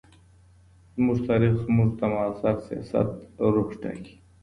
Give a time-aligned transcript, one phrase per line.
[0.95, 3.09] زموږ تاریخ زموږ د معاصر سیاست
[3.53, 4.15] روح ټاکي.